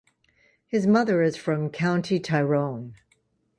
[0.65, 2.95] His mother is from County Tyrone.